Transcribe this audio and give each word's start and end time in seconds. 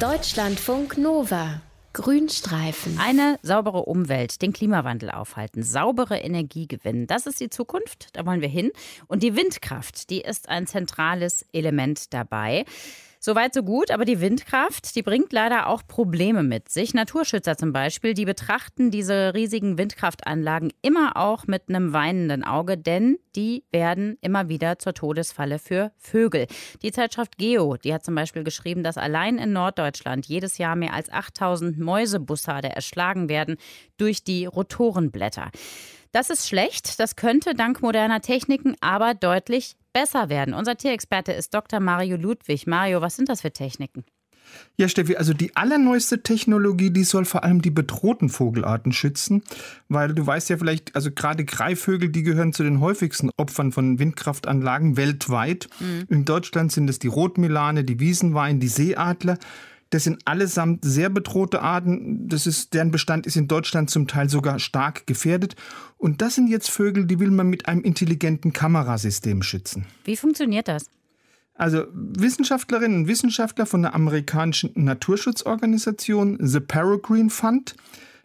Deutschlandfunk 0.00 0.96
Nova. 0.96 1.60
Grünstreifen. 1.92 2.98
Eine 2.98 3.38
saubere 3.42 3.84
Umwelt, 3.84 4.40
den 4.40 4.54
Klimawandel 4.54 5.10
aufhalten, 5.10 5.62
saubere 5.62 6.16
Energie 6.16 6.66
gewinnen. 6.66 7.06
Das 7.06 7.26
ist 7.26 7.38
die 7.38 7.50
Zukunft, 7.50 8.08
da 8.14 8.24
wollen 8.24 8.40
wir 8.40 8.48
hin. 8.48 8.70
Und 9.08 9.22
die 9.22 9.36
Windkraft, 9.36 10.08
die 10.08 10.22
ist 10.22 10.48
ein 10.48 10.66
zentrales 10.66 11.44
Element 11.52 12.14
dabei. 12.14 12.64
Soweit 13.22 13.52
so 13.52 13.62
gut, 13.62 13.90
aber 13.90 14.06
die 14.06 14.22
Windkraft, 14.22 14.96
die 14.96 15.02
bringt 15.02 15.30
leider 15.30 15.66
auch 15.66 15.82
Probleme 15.86 16.42
mit 16.42 16.70
sich. 16.70 16.94
Naturschützer 16.94 17.54
zum 17.58 17.70
Beispiel, 17.70 18.14
die 18.14 18.24
betrachten 18.24 18.90
diese 18.90 19.34
riesigen 19.34 19.76
Windkraftanlagen 19.76 20.72
immer 20.80 21.18
auch 21.18 21.46
mit 21.46 21.68
einem 21.68 21.92
weinenden 21.92 22.44
Auge, 22.44 22.78
denn 22.78 23.18
die 23.36 23.62
werden 23.72 24.16
immer 24.22 24.48
wieder 24.48 24.78
zur 24.78 24.94
Todesfalle 24.94 25.58
für 25.58 25.92
Vögel. 25.98 26.46
Die 26.80 26.92
Zeitschrift 26.92 27.36
Geo, 27.36 27.76
die 27.76 27.92
hat 27.92 28.06
zum 28.06 28.14
Beispiel 28.14 28.42
geschrieben, 28.42 28.82
dass 28.82 28.96
allein 28.96 29.36
in 29.36 29.52
Norddeutschland 29.52 30.24
jedes 30.24 30.56
Jahr 30.56 30.74
mehr 30.74 30.94
als 30.94 31.12
8000 31.12 31.78
Mäusebussarde 31.78 32.70
erschlagen 32.70 33.28
werden 33.28 33.58
durch 33.98 34.24
die 34.24 34.46
Rotorenblätter. 34.46 35.50
Das 36.12 36.30
ist 36.30 36.48
schlecht. 36.48 36.98
Das 36.98 37.16
könnte 37.16 37.54
dank 37.54 37.82
moderner 37.82 38.22
Techniken 38.22 38.76
aber 38.80 39.12
deutlich 39.12 39.76
besser 39.92 40.28
werden. 40.28 40.54
Unser 40.54 40.76
Tierexperte 40.76 41.32
ist 41.32 41.54
Dr. 41.54 41.80
Mario 41.80 42.16
Ludwig. 42.16 42.66
Mario, 42.66 43.00
was 43.00 43.16
sind 43.16 43.28
das 43.28 43.40
für 43.40 43.52
Techniken? 43.52 44.04
Ja, 44.76 44.88
Steffi, 44.88 45.16
also 45.16 45.34
die 45.34 45.54
allerneueste 45.56 46.22
Technologie, 46.22 46.90
die 46.90 47.04
soll 47.04 47.24
vor 47.24 47.44
allem 47.44 47.60
die 47.62 47.70
bedrohten 47.70 48.28
Vogelarten 48.28 48.92
schützen, 48.92 49.42
weil 49.88 50.14
du 50.14 50.26
weißt 50.26 50.48
ja 50.50 50.56
vielleicht, 50.56 50.94
also 50.96 51.10
gerade 51.10 51.44
Greifvögel, 51.44 52.08
die 52.08 52.22
gehören 52.22 52.52
zu 52.52 52.62
den 52.62 52.80
häufigsten 52.80 53.30
Opfern 53.36 53.72
von 53.72 53.98
Windkraftanlagen 53.98 54.96
weltweit. 54.96 55.68
Mhm. 55.80 56.06
In 56.08 56.24
Deutschland 56.24 56.72
sind 56.72 56.88
es 56.88 56.98
die 56.98 57.08
Rotmilane, 57.08 57.84
die 57.84 58.00
Wiesenwein, 58.00 58.58
die 58.58 58.68
Seeadler. 58.68 59.38
Das 59.90 60.04
sind 60.04 60.20
allesamt 60.24 60.84
sehr 60.84 61.10
bedrohte 61.10 61.62
Arten. 61.62 62.28
Das 62.28 62.46
ist, 62.46 62.74
deren 62.74 62.92
Bestand 62.92 63.26
ist 63.26 63.36
in 63.36 63.48
Deutschland 63.48 63.90
zum 63.90 64.06
Teil 64.06 64.28
sogar 64.28 64.58
stark 64.60 65.06
gefährdet. 65.06 65.56
Und 65.98 66.22
das 66.22 66.36
sind 66.36 66.48
jetzt 66.48 66.70
Vögel, 66.70 67.06
die 67.06 67.18
will 67.18 67.30
man 67.30 67.48
mit 67.48 67.66
einem 67.66 67.82
intelligenten 67.82 68.52
Kamerasystem 68.52 69.42
schützen. 69.42 69.86
Wie 70.04 70.16
funktioniert 70.16 70.68
das? 70.68 70.86
Also 71.54 71.84
Wissenschaftlerinnen 71.92 73.02
und 73.02 73.08
Wissenschaftler 73.08 73.66
von 73.66 73.82
der 73.82 73.94
amerikanischen 73.94 74.70
Naturschutzorganisation 74.76 76.38
The 76.40 76.60
Peregrine 76.60 77.28
Fund, 77.28 77.74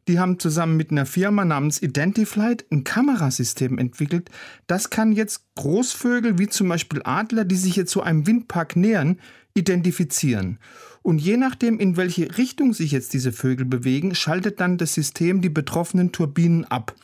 die 0.07 0.19
haben 0.19 0.39
zusammen 0.39 0.77
mit 0.77 0.91
einer 0.91 1.05
Firma 1.05 1.43
namens 1.43 1.81
Identiflight 1.81 2.65
ein 2.71 2.83
Kamerasystem 2.83 3.77
entwickelt. 3.77 4.29
Das 4.67 4.89
kann 4.89 5.11
jetzt 5.11 5.41
Großvögel 5.55 6.37
wie 6.37 6.47
zum 6.47 6.69
Beispiel 6.69 7.01
Adler, 7.03 7.43
die 7.43 7.55
sich 7.55 7.75
jetzt 7.75 7.91
zu 7.91 8.03
einem 8.03 8.27
Windpark 8.27 8.75
nähern, 8.75 9.19
identifizieren. 9.53 10.59
Und 11.05 11.19
je 11.19 11.37
nachdem, 11.37 11.79
in 11.79 11.97
welche 11.97 12.35
Richtung 12.35 12.73
sich 12.73 12.91
jetzt 12.91 13.13
diese 13.13 13.31
Vögel 13.31 13.63
bewegen, 13.63 14.15
schaltet 14.15 14.59
dann 14.59 14.79
das 14.79 14.95
System 14.95 15.39
die 15.39 15.49
betroffenen 15.49 16.11
Turbinen 16.11 16.65
ab. 16.65 16.95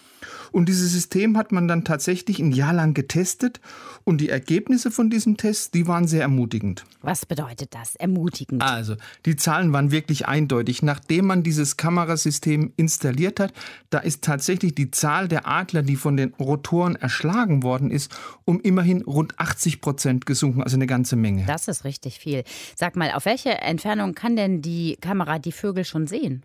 Und 0.51 0.67
dieses 0.67 0.91
System 0.91 1.37
hat 1.37 1.51
man 1.51 1.67
dann 1.67 1.85
tatsächlich 1.85 2.39
ein 2.39 2.51
Jahr 2.51 2.73
lang 2.73 2.93
getestet 2.93 3.61
und 4.03 4.19
die 4.19 4.29
Ergebnisse 4.29 4.91
von 4.91 5.09
diesem 5.09 5.37
Test, 5.37 5.73
die 5.73 5.87
waren 5.87 6.07
sehr 6.07 6.21
ermutigend. 6.21 6.83
Was 7.01 7.25
bedeutet 7.25 7.73
das, 7.73 7.95
ermutigend? 7.95 8.61
Also, 8.61 8.95
die 9.25 9.35
Zahlen 9.35 9.71
waren 9.71 9.91
wirklich 9.91 10.27
eindeutig. 10.27 10.83
Nachdem 10.83 11.27
man 11.27 11.43
dieses 11.43 11.77
Kamerasystem 11.77 12.73
installiert 12.75 13.39
hat, 13.39 13.53
da 13.89 13.99
ist 13.99 14.23
tatsächlich 14.23 14.75
die 14.75 14.91
Zahl 14.91 15.27
der 15.27 15.47
Adler, 15.47 15.83
die 15.83 15.95
von 15.95 16.17
den 16.17 16.33
Rotoren 16.33 16.95
erschlagen 16.95 17.63
worden 17.63 17.89
ist, 17.89 18.11
um 18.43 18.59
immerhin 18.59 19.03
rund 19.03 19.39
80 19.39 19.81
Prozent 19.81 20.25
gesunken, 20.25 20.61
also 20.61 20.75
eine 20.75 20.87
ganze 20.87 21.15
Menge. 21.15 21.45
Das 21.45 21.67
ist 21.67 21.85
richtig 21.85 22.19
viel. 22.19 22.43
Sag 22.75 22.95
mal, 22.95 23.11
auf 23.11 23.25
welche 23.25 23.51
Entfernung 23.51 23.90
kann 24.15 24.35
denn 24.35 24.61
die 24.61 24.97
Kamera 25.01 25.39
die 25.39 25.51
Vögel 25.51 25.85
schon 25.85 26.07
sehen? 26.07 26.43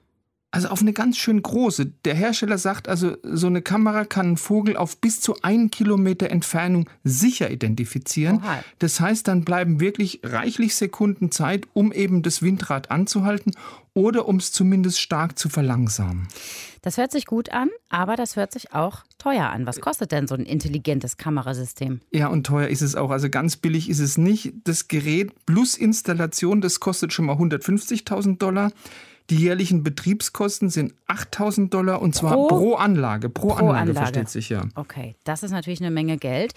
Also 0.53 0.69
auf 0.69 0.81
eine 0.81 0.93
ganz 0.93 1.19
schön 1.19 1.43
große. 1.43 1.87
Der 2.05 2.15
Hersteller 2.15 2.57
sagt 2.57 2.89
also, 2.89 3.17
so 3.23 3.47
eine 3.47 3.61
Kamera 3.61 4.05
kann 4.05 4.27
einen 4.27 4.37
Vogel 4.37 4.77
auf 4.77 4.99
bis 4.99 5.21
zu 5.21 5.37
einen 5.43 5.71
Kilometer 5.71 6.31
Entfernung 6.31 6.89
sicher 7.05 7.51
identifizieren. 7.51 8.39
Oha. 8.39 8.65
Das 8.79 9.01
heißt, 9.01 9.29
dann 9.29 9.45
bleiben 9.45 9.81
wirklich 9.81 10.21
reichlich 10.23 10.75
Sekunden 10.75 11.31
Zeit, 11.31 11.67
um 11.75 11.93
eben 11.93 12.23
das 12.23 12.41
Windrad 12.43 12.91
anzuhalten 12.91 13.53
oder 13.97 14.29
um 14.29 14.37
es 14.37 14.53
zumindest 14.53 15.01
stark 15.01 15.39
zu 15.39 15.49
verlangsamen. 15.49 16.29
Das 16.83 16.99
hört 16.99 17.11
sich 17.11 17.25
gut 17.25 17.51
an, 17.51 17.71
aber 17.89 18.15
das 18.15 18.37
hört 18.37 18.53
sich 18.53 18.73
auch 18.75 19.05
teuer 19.19 19.47
an. 19.47 19.67
Was 19.67 19.81
kostet 19.81 20.13
denn 20.13 20.29
so 20.29 20.35
ein 20.35 20.45
intelligentes 20.45 21.17
Kamerasystem? 21.17 22.01
Ja, 22.13 22.29
und 22.29 22.47
teuer 22.47 22.69
ist 22.69 22.83
es 22.83 22.95
auch. 22.95 23.11
Also 23.11 23.31
ganz 23.31 23.57
billig 23.57 23.89
ist 23.89 23.99
es 23.99 24.19
nicht. 24.19 24.53
Das 24.65 24.87
Gerät 24.87 25.33
plus 25.47 25.77
Installation, 25.77 26.61
das 26.61 26.79
kostet 26.79 27.13
schon 27.13 27.25
mal 27.25 27.37
150.000 27.37 28.39
Dollar. 28.39 28.71
Die 29.31 29.37
jährlichen 29.37 29.83
Betriebskosten 29.83 30.69
sind 30.69 30.95
8000 31.09 31.73
Dollar 31.73 32.01
und 32.01 32.15
zwar 32.15 32.35
pro, 32.35 32.49
pro 32.49 32.75
Anlage. 32.75 33.31
Pro, 33.31 33.49
pro 33.49 33.55
Anlage, 33.55 33.79
Anlage, 33.79 33.97
versteht 33.97 34.29
sich 34.29 34.51
ja. 34.51 34.63
Okay, 34.77 35.17
das 35.25 35.43
ist 35.43 35.51
natürlich 35.51 35.81
eine 35.81 35.91
Menge 35.91 36.19
Geld. 36.19 36.53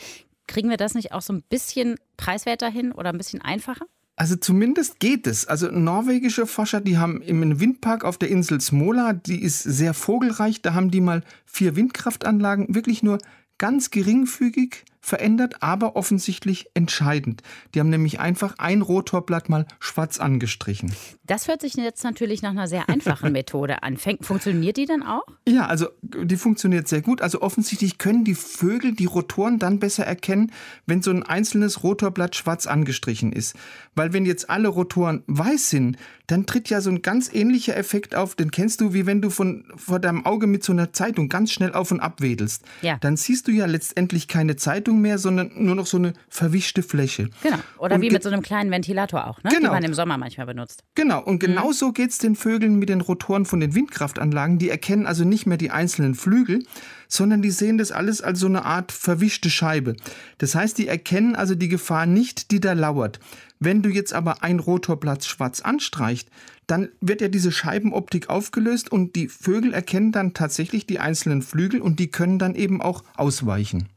Kriegen 0.46 0.70
wir 0.70 0.78
das 0.78 0.94
nicht 0.94 1.14
auch 1.14 1.22
so 1.22 1.34
ein 1.34 1.42
bisschen 1.50 1.96
preiswerter 2.18 2.70
hin 2.70 2.92
oder 2.92 3.10
ein 3.10 3.18
bisschen 3.18 3.42
einfacher? 3.42 3.86
Also 4.20 4.36
zumindest 4.36 5.00
geht 5.00 5.28
es. 5.28 5.46
Also 5.48 5.72
norwegische 5.72 6.46
Forscher, 6.46 6.82
die 6.82 6.98
haben 6.98 7.22
im 7.22 7.62
Windpark 7.62 8.04
auf 8.04 8.18
der 8.18 8.28
Insel 8.28 8.60
Smola, 8.60 9.14
die 9.14 9.42
ist 9.42 9.64
sehr 9.64 9.94
vogelreich, 9.94 10.62
da 10.62 10.74
haben 10.74 10.92
die 10.92 11.00
mal 11.00 11.24
vier 11.46 11.78
Windkraftanlagen 11.78 12.76
wirklich 12.76 13.02
nur 13.02 13.20
ganz 13.58 13.92
geringfügig 13.92 14.84
verändert, 15.02 15.62
aber 15.62 15.96
offensichtlich 15.96 16.68
entscheidend. 16.74 17.42
Die 17.74 17.80
haben 17.80 17.90
nämlich 17.90 18.20
einfach 18.20 18.56
ein 18.58 18.82
Rotorblatt 18.82 19.50
mal 19.50 19.66
schwarz 19.80 20.20
angestrichen. 20.20 20.94
Das 21.26 21.48
hört 21.48 21.62
sich 21.62 21.76
jetzt 21.76 22.04
natürlich 22.04 22.42
nach 22.42 22.52
einer 22.52 22.68
sehr 22.68 22.90
einfachen 22.90 23.32
Methode 23.40 23.84
an. 23.84 23.98
Funktioniert 23.98 24.78
die 24.78 24.86
dann 24.86 25.04
auch? 25.04 25.24
Ja, 25.48 25.68
also 25.68 25.88
die 26.02 26.38
funktioniert 26.38 26.88
sehr 26.88 27.02
gut. 27.02 27.22
Also 27.22 27.42
offensichtlich 27.42 27.98
können 27.98 28.24
die 28.26 28.36
Vögel 28.36 28.94
die 28.94 29.06
Rotoren 29.06 29.58
dann 29.60 29.80
besser 29.80 30.06
erkennen, 30.06 30.52
wenn 30.86 31.02
so 31.02 31.12
ein 31.12 31.24
einzelnes 31.24 31.84
Rotorblatt 31.84 32.36
schwarz 32.36 32.68
angestrichen 32.68 33.32
ist. 33.32 33.56
Weil 33.96 34.14
wenn 34.14 34.26
jetzt 34.26 34.50
alle 34.50 34.68
Rotoren 34.68 35.24
weiß 35.28 35.70
sind, 35.70 35.98
dann 36.28 36.46
tritt 36.46 36.70
ja 36.70 36.82
so 36.82 36.92
ein 36.92 37.02
ganz 37.02 37.34
ähnlicher 37.34 37.76
Effekt 37.76 38.16
auf. 38.16 38.36
Den 38.36 38.52
kennst 38.52 38.82
du, 38.82 38.94
wie 38.94 39.06
wenn 39.06 39.22
du 39.22 39.30
von 39.30 39.66
vor 39.76 40.00
deinem 40.00 40.26
Auge 40.26 40.46
mit 40.46 40.64
so 40.64 40.72
einer 40.72 40.94
Zeitung 40.94 41.30
ganz 41.30 41.52
schnell 41.52 41.74
auf 41.74 41.92
und 41.92 42.00
ab 42.00 42.22
wedelst. 42.22 42.64
Ja. 42.82 42.98
Dann 42.98 43.18
siehst 43.18 43.48
du 43.48 43.52
ja 43.52 43.66
letztendlich 43.66 44.28
keine 44.28 44.56
Zeitung 44.56 44.89
mehr, 44.94 45.18
sondern 45.18 45.52
nur 45.56 45.76
noch 45.76 45.86
so 45.86 45.98
eine 45.98 46.14
verwischte 46.30 46.84
Fläche. 46.84 47.30
Genau. 47.44 47.58
Oder 47.78 47.96
und 47.96 48.02
wie 48.02 48.10
mit 48.10 48.24
so 48.24 48.30
einem 48.30 48.42
kleinen 48.42 48.72
Ventilator 48.72 49.28
auch, 49.28 49.44
ne? 49.44 49.50
Genau. 49.50 49.70
die 49.70 49.74
man 49.76 49.84
im 49.84 49.94
Sommer 49.94 50.18
manchmal 50.18 50.48
benutzt. 50.48 50.84
Genau. 50.96 51.24
Und 51.24 51.40
genau 51.40 51.68
mhm. 51.68 51.74
so 51.74 51.92
geht 51.92 52.12
es 52.12 52.18
den 52.18 52.36
Vögeln 52.36 52.76
mit 52.76 52.90
den 52.90 53.02
Rotoren 53.02 53.46
von 53.46 53.60
den 53.60 53.76
Windkraftanlagen. 53.76 54.58
Die 54.58 54.70
erkennen 54.70 55.06
also 55.06 55.24
nicht 55.24 55.46
mehr 55.46 55.58
die 55.58 55.72
einzelnen 55.72 56.16
Flügel, 56.16 56.64
sondern 57.08 57.42
die 57.42 57.52
sehen 57.52 57.78
das 57.78 57.92
alles 57.92 58.22
als 58.22 58.40
so 58.40 58.48
eine 58.48 58.66
Art 58.66 58.92
verwischte 58.92 59.50
Scheibe. 59.50 59.96
Das 60.38 60.56
heißt, 60.56 60.78
die 60.78 60.88
erkennen 60.88 61.36
also 61.36 61.56
die 61.56 61.70
Gefahr 61.70 62.06
nicht, 62.06 62.52
die 62.52 62.60
da 62.60 62.74
lauert. 62.74 63.20
Wenn 63.60 63.82
du 63.82 63.90
jetzt 63.90 64.14
aber 64.14 64.42
ein 64.42 64.60
Rotorblatt 64.60 65.26
schwarz 65.26 65.60
anstreicht, 65.60 66.30
dann 66.70 66.90
wird 67.02 67.20
ja 67.20 67.28
diese 67.28 67.52
Scheibenoptik 67.52 68.30
aufgelöst 68.30 68.92
und 68.92 69.16
die 69.16 69.28
Vögel 69.28 69.74
erkennen 69.74 70.12
dann 70.12 70.34
tatsächlich 70.34 70.86
die 70.86 71.00
einzelnen 71.00 71.42
Flügel 71.42 71.82
und 71.82 72.00
die 72.00 72.12
können 72.12 72.40
dann 72.40 72.56
eben 72.56 72.82
auch 72.82 73.04
ausweichen. 73.16 73.90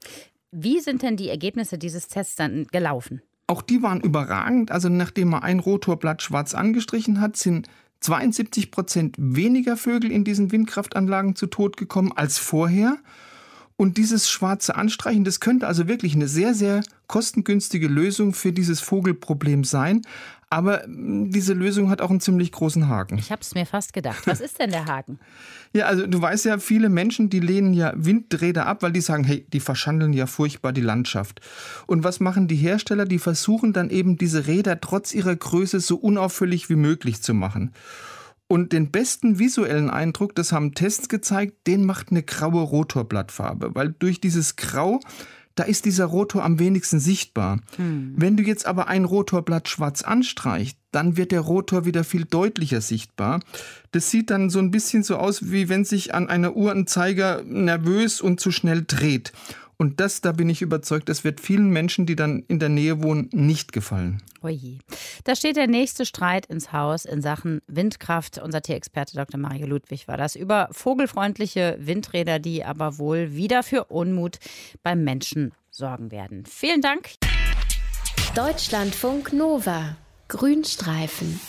Wie 0.54 0.80
sind 0.80 1.00
denn 1.00 1.16
die 1.16 1.30
Ergebnisse 1.30 1.78
dieses 1.78 2.08
Tests 2.08 2.36
dann 2.36 2.66
gelaufen? 2.70 3.22
Auch 3.46 3.62
die 3.62 3.82
waren 3.82 4.02
überragend. 4.02 4.70
Also 4.70 4.90
nachdem 4.90 5.30
man 5.30 5.42
ein 5.42 5.60
Rotorblatt 5.60 6.20
schwarz 6.20 6.54
angestrichen 6.54 7.22
hat, 7.22 7.36
sind 7.38 7.68
72 8.00 8.70
Prozent 8.70 9.16
weniger 9.18 9.78
Vögel 9.78 10.12
in 10.12 10.24
diesen 10.24 10.52
Windkraftanlagen 10.52 11.36
zu 11.36 11.46
Tod 11.46 11.78
gekommen 11.78 12.12
als 12.14 12.38
vorher. 12.38 12.98
Und 13.76 13.96
dieses 13.96 14.28
schwarze 14.28 14.76
Anstreichen, 14.76 15.24
das 15.24 15.40
könnte 15.40 15.66
also 15.66 15.88
wirklich 15.88 16.14
eine 16.14 16.28
sehr, 16.28 16.52
sehr 16.52 16.82
kostengünstige 17.06 17.88
Lösung 17.88 18.34
für 18.34 18.52
dieses 18.52 18.80
Vogelproblem 18.80 19.64
sein. 19.64 20.02
Aber 20.52 20.82
hm, 20.82 21.30
diese 21.30 21.54
Lösung 21.54 21.88
hat 21.88 22.02
auch 22.02 22.10
einen 22.10 22.20
ziemlich 22.20 22.52
großen 22.52 22.86
Haken. 22.86 23.16
Ich 23.16 23.32
habe 23.32 23.40
es 23.40 23.54
mir 23.54 23.64
fast 23.64 23.94
gedacht. 23.94 24.26
Was 24.26 24.42
ist 24.42 24.58
denn 24.58 24.70
der 24.70 24.84
Haken? 24.84 25.18
ja, 25.72 25.86
also 25.86 26.06
du 26.06 26.20
weißt 26.20 26.44
ja, 26.44 26.58
viele 26.58 26.90
Menschen, 26.90 27.30
die 27.30 27.40
lehnen 27.40 27.72
ja 27.72 27.94
Windräder 27.96 28.66
ab, 28.66 28.82
weil 28.82 28.92
die 28.92 29.00
sagen, 29.00 29.24
hey, 29.24 29.46
die 29.50 29.60
verschandeln 29.60 30.12
ja 30.12 30.26
furchtbar 30.26 30.74
die 30.74 30.82
Landschaft. 30.82 31.40
Und 31.86 32.04
was 32.04 32.20
machen 32.20 32.48
die 32.48 32.56
Hersteller? 32.56 33.06
Die 33.06 33.18
versuchen 33.18 33.72
dann 33.72 33.88
eben 33.88 34.18
diese 34.18 34.46
Räder 34.46 34.78
trotz 34.78 35.14
ihrer 35.14 35.34
Größe 35.34 35.80
so 35.80 35.96
unauffällig 35.96 36.68
wie 36.68 36.76
möglich 36.76 37.22
zu 37.22 37.32
machen. 37.32 37.72
Und 38.46 38.74
den 38.74 38.90
besten 38.90 39.38
visuellen 39.38 39.88
Eindruck, 39.88 40.34
das 40.34 40.52
haben 40.52 40.74
Tests 40.74 41.08
gezeigt, 41.08 41.66
den 41.66 41.86
macht 41.86 42.10
eine 42.10 42.22
graue 42.22 42.60
Rotorblattfarbe, 42.60 43.74
weil 43.74 43.94
durch 43.98 44.20
dieses 44.20 44.56
Grau 44.56 45.00
da 45.54 45.64
ist 45.64 45.84
dieser 45.84 46.06
Rotor 46.06 46.44
am 46.44 46.58
wenigsten 46.58 47.00
sichtbar. 47.00 47.60
Hm. 47.76 48.14
Wenn 48.16 48.36
du 48.36 48.42
jetzt 48.42 48.66
aber 48.66 48.88
ein 48.88 49.04
Rotorblatt 49.04 49.68
schwarz 49.68 50.02
anstreichst, 50.02 50.76
dann 50.92 51.16
wird 51.16 51.32
der 51.32 51.40
Rotor 51.40 51.84
wieder 51.84 52.04
viel 52.04 52.24
deutlicher 52.24 52.80
sichtbar. 52.80 53.40
Das 53.92 54.10
sieht 54.10 54.30
dann 54.30 54.50
so 54.50 54.58
ein 54.58 54.70
bisschen 54.70 55.02
so 55.02 55.16
aus, 55.16 55.50
wie 55.50 55.68
wenn 55.68 55.84
sich 55.84 56.14
an 56.14 56.28
einer 56.28 56.54
Uhr 56.54 56.70
ein 56.70 56.86
Zeiger 56.86 57.42
nervös 57.44 58.20
und 58.20 58.40
zu 58.40 58.50
schnell 58.50 58.84
dreht. 58.86 59.32
Und 59.82 59.98
das, 59.98 60.20
da 60.20 60.30
bin 60.30 60.48
ich 60.48 60.62
überzeugt, 60.62 61.08
das 61.08 61.24
wird 61.24 61.40
vielen 61.40 61.70
Menschen, 61.70 62.06
die 62.06 62.14
dann 62.14 62.44
in 62.46 62.60
der 62.60 62.68
Nähe 62.68 63.02
wohnen, 63.02 63.28
nicht 63.32 63.72
gefallen. 63.72 64.22
Oje. 64.40 64.78
Da 65.24 65.34
steht 65.34 65.56
der 65.56 65.66
nächste 65.66 66.06
Streit 66.06 66.46
ins 66.46 66.72
Haus 66.72 67.04
in 67.04 67.20
Sachen 67.20 67.62
Windkraft. 67.66 68.38
Unser 68.38 68.62
Tierexperte 68.62 69.16
Dr. 69.16 69.40
Mario 69.40 69.66
Ludwig 69.66 70.06
war 70.06 70.16
das 70.16 70.36
über 70.36 70.68
vogelfreundliche 70.70 71.78
Windräder, 71.80 72.38
die 72.38 72.64
aber 72.64 72.98
wohl 72.98 73.34
wieder 73.34 73.64
für 73.64 73.86
Unmut 73.86 74.38
beim 74.84 75.02
Menschen 75.02 75.50
sorgen 75.72 76.12
werden. 76.12 76.44
Vielen 76.46 76.80
Dank. 76.80 77.14
Deutschlandfunk 78.36 79.32
Nova. 79.32 79.96
Grünstreifen. 80.28 81.40